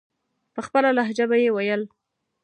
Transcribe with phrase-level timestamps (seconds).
[0.53, 1.81] په خپله لهجه به یې ویل.